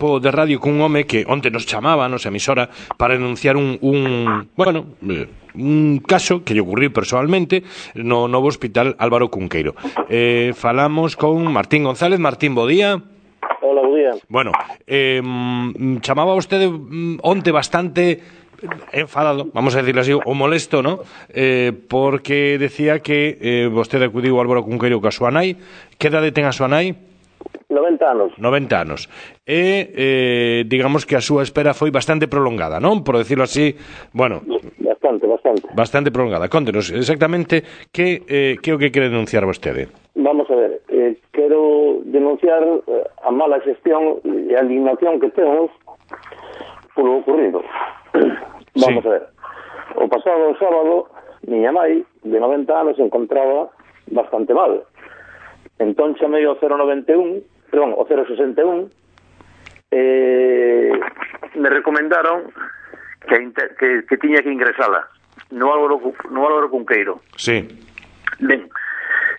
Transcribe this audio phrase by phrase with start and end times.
[0.00, 4.96] De radio cun home que onte nos chamaba nos emisora para denunciar un, un bueno,
[5.04, 7.60] eh, un caso que lle ocurriu personalmente
[8.00, 9.76] no novo hospital Álvaro Cunqueiro.
[10.08, 12.16] Eh, falamos con Martín González.
[12.16, 12.96] Martín, bo día.
[13.60, 14.12] Hola, bo día.
[14.28, 14.52] Bueno,
[14.86, 15.20] eh,
[16.00, 16.72] chamaba vostede
[17.20, 18.40] onte bastante
[18.92, 21.00] enfadado, vamos a decirlo así, o molesto, ¿no?
[21.28, 25.60] Eh, porque decía que eh, vostede acudiu ao Álvaro Cunqueiro ca súa nai.
[26.00, 27.09] Que edade ten a súa nai?
[27.70, 28.32] 90 anos.
[28.36, 29.00] 90 anos.
[29.46, 33.06] E, eh, digamos que a súa espera foi bastante prolongada, non?
[33.06, 33.72] Por decirlo así,
[34.12, 34.42] bueno...
[34.82, 35.64] Bastante, bastante.
[35.72, 36.50] Bastante prolongada.
[36.50, 37.62] Contenos exactamente
[37.94, 39.88] que, eh, que é o que quere denunciar vostede.
[40.18, 45.70] Vamos a ver, eh, quero denunciar eh, a mala xestión e a indignación que temos
[46.92, 47.62] polo ocurrido.
[48.76, 49.08] Vamos sí.
[49.08, 49.24] a ver.
[49.96, 51.08] O pasado sábado,
[51.46, 53.70] miña mai, de 90 anos, se encontraba
[54.10, 54.84] bastante mal.
[55.80, 58.90] Entón chamei ao 091 perdón, o 061,
[59.90, 60.92] eh,
[61.54, 62.52] me recomendaron
[63.28, 65.08] que, que, que tiña que ingresala
[65.50, 67.20] no Álvaro, no Álvaro Cunqueiro.
[67.36, 67.66] Sí.
[68.38, 68.68] Ben,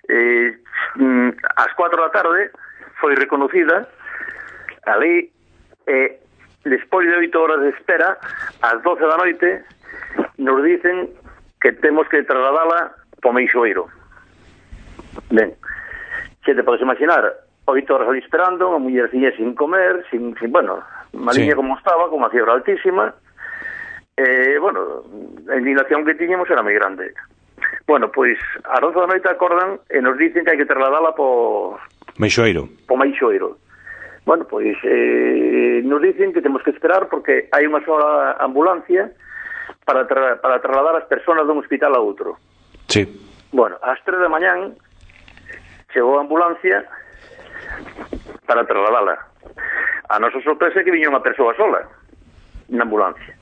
[0.08, 0.58] eh,
[0.96, 2.50] mm, ás 4 da tarde
[3.00, 3.88] foi reconocida
[4.86, 5.32] a lei
[5.86, 6.20] eh,
[6.64, 8.18] despois de 8 horas de espera
[8.62, 9.64] ás 12 da noite
[10.38, 11.10] nos dicen
[11.60, 13.88] que temos que trasladala para Meixoeiro.
[15.30, 15.54] Ben,
[16.44, 17.22] Xe te podes imaginar
[17.66, 20.82] oito horas ali esperando, a mullerciña sin comer, sin, sin bueno,
[21.12, 21.56] maliña sí.
[21.56, 23.14] como estaba, con unha fiebre altísima,
[24.18, 25.06] e, eh, bueno,
[25.48, 27.14] a indignación que tiñemos era moi grande.
[27.86, 31.78] Bueno, pois, a roza da noite acordan e nos dicen que hai que trasladala po...
[32.18, 32.68] Meixoeiro.
[32.86, 33.58] Po Meixoeiro.
[34.26, 39.10] Bueno, pois, eh, nos dicen que temos que esperar porque hai unha sola ambulancia
[39.86, 42.38] para, tra para trasladar as persoas dun hospital a outro.
[42.86, 43.06] Sí.
[43.50, 44.78] Bueno, ás tres da mañán
[45.90, 46.86] chegou a ambulancia
[48.46, 49.18] para trasladala.
[50.08, 51.80] A nosa sorpresa é que viña unha persoa sola
[52.68, 53.34] na ambulancia.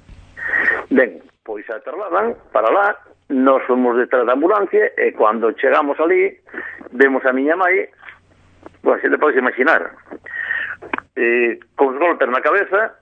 [0.90, 2.94] Ben, pois a trasladan para lá,
[3.30, 6.34] nos fomos detrás da ambulancia e cando chegamos ali
[6.90, 7.86] vemos a miña mãe
[8.82, 9.92] Pois se te podes imaginar
[11.14, 12.98] eh, con golpes na cabeza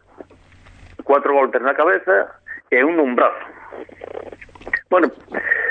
[1.03, 2.29] Cuatro golpes na cabeza
[2.69, 3.41] E un nun brazo
[4.91, 5.09] Bueno,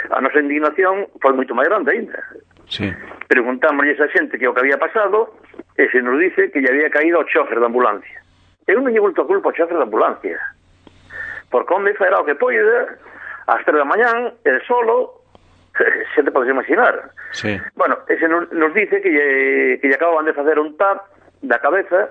[0.09, 2.17] a nosa indignación foi moito máis grande ainda
[2.65, 2.89] sí.
[3.29, 5.36] Preguntámoslle a xente que o que había pasado
[5.77, 8.19] e se nos dice que lle había caído o chofer da ambulancia.
[8.65, 10.41] Eu non lle volto a culpa ao chofer da ambulancia.
[11.53, 12.97] Por onde fará o que poide,
[13.45, 15.21] ás tres da mañán, el solo,
[16.15, 17.13] se te podes imaginar.
[17.31, 17.55] Sí.
[17.75, 21.05] Bueno, ese nos, nos dice que lle, que lle acababan de facer un tap
[21.45, 22.09] da cabeza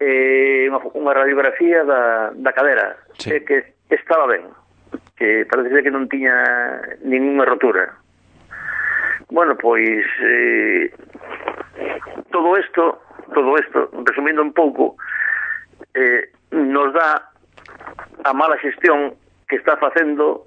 [0.00, 3.30] eh, unha, unha radiografía da, da cadera, sí.
[3.36, 4.48] eh, que estaba ben,
[5.14, 6.34] que parece que non tiña
[7.04, 7.94] ninguna rotura.
[9.30, 10.90] Bueno, pois eh,
[12.30, 13.02] todo isto,
[13.34, 14.96] todo isto, resumindo un pouco,
[15.94, 17.30] eh, nos dá
[18.24, 19.14] a mala xestión
[19.48, 20.46] que está facendo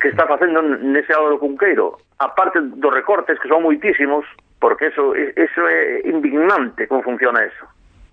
[0.00, 4.26] que está facendo nese lado do Cunqueiro, aparte dos recortes que son moitísimos,
[4.60, 7.64] porque eso eso é indignante como funciona eso.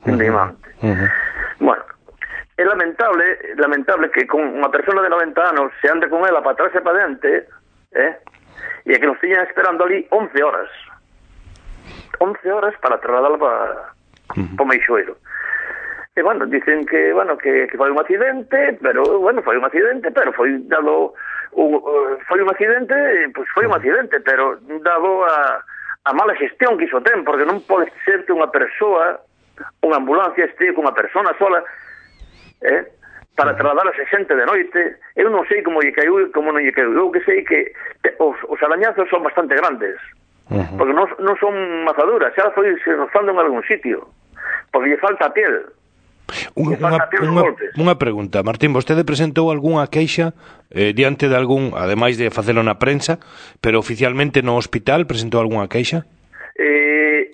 [0.06, 0.70] Indignante.
[0.82, 1.10] Uh -huh.
[1.60, 1.84] Bueno,
[2.58, 3.26] é lamentable,
[3.58, 6.82] lamentable que con unha persona de 90 anos se ande con ela para atrás e
[6.82, 7.50] para diante,
[7.98, 8.14] eh?
[8.86, 10.70] e que nos tiñan esperando ali 11 horas.
[12.20, 13.94] 11 horas para trasladalo para,
[14.36, 14.56] uh -huh.
[14.56, 15.18] para Meixoeiro.
[16.16, 20.12] E, bueno, dicen que, bueno, que, que foi un accidente, pero, bueno, foi un accidente,
[20.12, 21.14] pero foi dado...
[21.54, 22.94] Un, eh, uh, foi un accidente,
[23.34, 25.64] pois pues foi un accidente, pero dado a,
[26.06, 29.26] a mala xestión que iso ten, porque non pode ser que unha persoa,
[29.82, 31.66] unha ambulancia este unha persona sola,
[32.62, 32.94] eh,
[33.34, 36.62] para trasladar a xente de noite, eu non sei como lle caiu e como non
[36.62, 37.74] lle caiu, eu que sei que
[38.22, 39.98] os, os arañazos son bastante grandes,
[40.54, 40.78] Uh -huh.
[40.78, 44.06] Porque non, non son mazaduras, xa foi se rozando en algún sitio.
[44.70, 45.74] Porque lle falta piel.
[46.56, 47.44] Unha, unha,
[47.78, 50.34] unha pregunta, Martín, vostede presentou algunha queixa
[50.70, 53.18] eh, diante de algún, ademais de facelo na prensa,
[53.62, 56.06] pero oficialmente no hospital presentou algunha queixa?
[56.58, 57.34] Eh,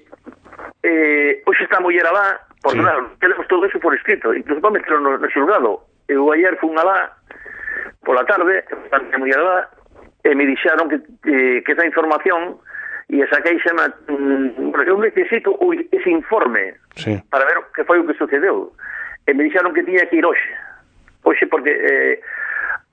[0.83, 2.79] eh, hoxe está moi alá, por sí.
[2.79, 5.85] claro, tenemos todo eso por escrito, incluso para meterlo no, no xulgado.
[6.07, 7.13] Eu ayer fun alá,
[8.03, 9.69] pola tarde, estaba moi alá,
[10.23, 12.59] e me dixaron que, eh, que esa información
[13.09, 15.57] e esa queixa na, mm, eu necesito
[15.91, 17.17] ese informe sí.
[17.29, 18.71] para ver que foi o que sucedeu
[19.25, 20.53] e me dixeron que tiña que ir hoxe
[21.25, 22.21] hoxe porque eh,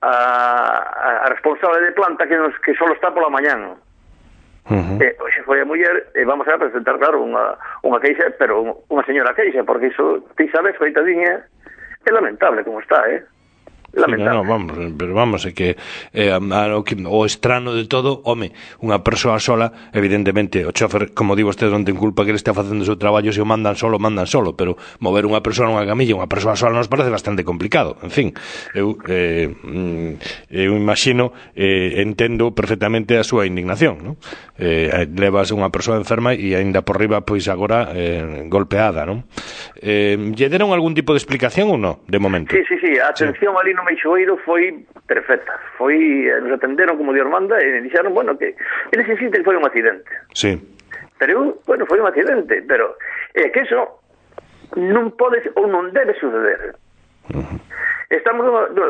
[0.01, 3.77] a, a responsable de planta que, nos, que só está pola mañán
[4.67, 4.99] Uh -huh.
[4.99, 7.55] eh, hoxe foi a muller e vamos a presentar, claro, unha,
[7.87, 11.39] unha queixa, pero unha señora queixa, porque iso, ti sabes, coitadiña,
[12.03, 13.23] é lamentable como está, eh?
[13.97, 14.37] lamentable.
[14.37, 15.75] No, no, vamos, pero vamos, é que
[16.13, 21.33] eh, o, que, o estrano de todo, home, unha persoa sola, evidentemente, o chofer, como
[21.33, 23.73] digo, este non ten culpa que ele está facendo o seu traballo, se o mandan
[23.73, 27.41] solo, mandan solo, pero mover unha persoa nunha camilla, unha persoa sola nos parece bastante
[27.41, 27.97] complicado.
[28.05, 28.27] En fin,
[28.77, 34.15] eu, eh, mm, eu imagino, eh, entendo perfectamente a súa indignación, non?
[34.57, 39.25] Eh, levas unha persoa enferma e aínda por riba, pois agora, eh, golpeada, non?
[39.79, 42.51] Eh, lle deron algún tipo de explicación ou non, de momento?
[42.51, 43.59] Sí, sí, sí, atención sí.
[43.59, 45.55] ali no Meixoeiro foi perfecta.
[45.79, 45.95] Foi,
[46.43, 48.51] nos atenderon como Dios manda e dixeron, bueno, que
[48.91, 50.11] eles insisten que foi un accidente.
[50.35, 50.59] Sí.
[51.17, 52.99] Pero eu, bueno, foi un accidente, pero
[53.33, 54.03] é eh, que eso
[54.75, 56.75] non pode ou non debe suceder.
[57.31, 57.59] Uh -huh.
[58.11, 58.43] Estamos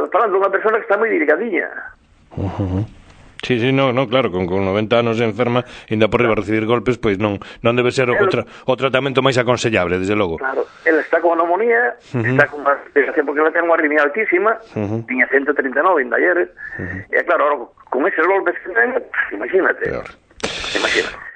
[0.09, 1.69] falando dunha persona que está moi delicadinha.
[2.33, 2.96] Uh -huh.
[3.43, 6.97] Sí, sí, no, no, claro, con, con 90 anos enferma, ainda por riba recibir golpes,
[6.97, 10.41] pois non non debe ser o, tra, o tratamento máis aconsellable, desde logo.
[10.41, 12.33] Claro, ela está con neumonía, uh -huh.
[12.33, 12.75] está con unha
[13.25, 14.99] porque ela ten unha arritmia altísima, uh -huh.
[15.05, 17.13] tiña 139 en ayer, uh -huh.
[17.13, 17.57] e claro, ahora,
[17.91, 18.89] con eses golpes que ten,
[19.33, 19.85] imagínate.
[19.85, 20.09] Peor.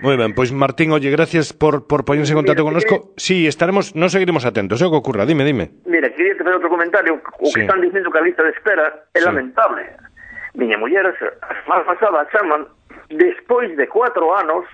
[0.01, 3.13] Moi ben, pois Martín, oye, gracias por, por poñerse en contacto connosco.
[3.17, 5.69] Sí, estaremos, non seguiremos atentos, é o que ocurra, dime, dime.
[5.85, 7.61] Mira, quería te fazer outro comentario, o sí.
[7.61, 9.25] que están dicindo que a lista de espera é sí.
[9.25, 10.00] lamentable
[10.61, 12.67] miña muller a semana pasada chaman
[13.09, 14.65] despois de cuatro anos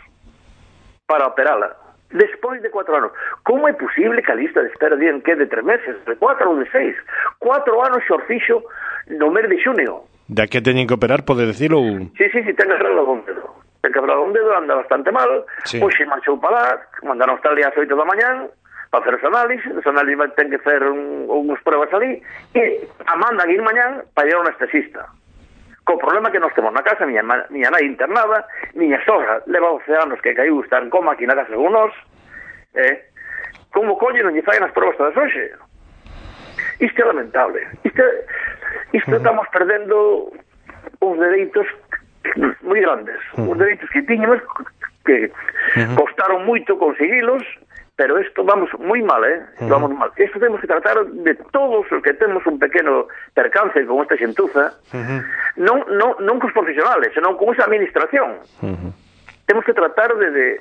[1.07, 1.71] para operala.
[2.11, 3.11] Despois de cuatro anos.
[3.43, 6.51] Como é posible que a lista de espera dien que de tres meses, de cuatro
[6.51, 6.95] ou de seis?
[7.39, 8.63] Cuatro anos xor fixo
[9.07, 10.03] no mes de xunio.
[10.27, 11.79] Da que teñen que operar, pode decirlo?
[12.19, 13.47] Sí, sí, sí, ten que cerrar algún dedo.
[13.79, 15.47] Ten que cerrar algún dedo, anda bastante mal.
[15.63, 15.79] Sí.
[15.83, 16.67] Oxe marchou para lá,
[17.03, 18.51] mandaron hasta ali ás oito da mañán,
[18.91, 22.23] para hacer os análises, os análisis ten que facer un, unhas pruebas ali,
[22.55, 22.63] e
[23.03, 25.11] a mandan ir mañán para ir a un anestesista
[25.87, 28.43] co problema que nós temos na casa, miña, miña nai internada,
[28.75, 31.95] miña sogra leva 12 anos que caiu está en coma aquí na casa con nós,
[32.75, 33.07] eh?
[33.71, 35.55] como colle non lle faen as probas todas hoxe?
[36.83, 37.63] Isto é lamentable.
[37.87, 38.03] Isto,
[38.91, 39.19] isto mm.
[39.23, 40.27] estamos perdendo
[40.99, 41.65] uns dereitos
[42.67, 43.47] moi grandes, mm.
[43.47, 44.43] uns dereitos que tiñemos
[45.07, 45.95] que mm-hmm.
[45.95, 47.47] costaron moito conseguilos,
[47.95, 49.39] pero isto vamos moi mal, eh?
[49.39, 49.71] Mm-hmm.
[49.71, 50.11] Vamos mal.
[50.19, 54.75] Isto temos que tratar de todos os que temos un pequeno percance con esta xentuza,
[54.91, 55.23] uh -huh
[55.57, 58.41] non, non, non cos profesionales, senón con esa administración.
[58.61, 58.91] Uh -huh.
[59.45, 60.59] Temos que tratar de,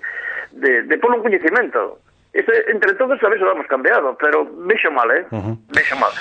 [0.52, 2.00] de, de, un coñecimento.
[2.32, 5.24] Este, entre todos a veces lo hemos cambiado, pero vexo mal, eh?
[5.30, 5.56] Uh -huh.
[5.72, 6.12] Vexo mal.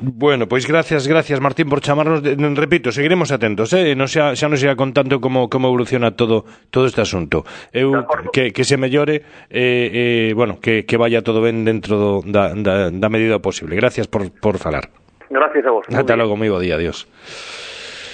[0.00, 4.46] Bueno, pois gracias, gracias Martín por chamarnos, de, repito, seguiremos atentos, eh, non xa, xa
[4.50, 7.42] nos irá contando como, como evoluciona todo todo este asunto.
[7.74, 12.10] Eu que, que se mellore eh, eh, bueno, que, que vaya todo ben dentro do,
[12.26, 13.74] da, da, da medida posible.
[13.74, 14.90] Gracias por, por falar.
[15.30, 15.84] Gracias a vos.
[15.90, 17.06] Ata logo, moi bo día, adiós.